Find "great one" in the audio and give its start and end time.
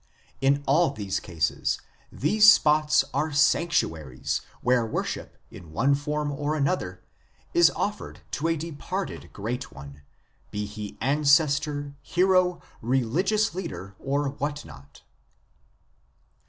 9.31-10.01